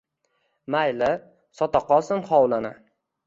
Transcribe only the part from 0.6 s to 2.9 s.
Mayli, sota qolsin hovlini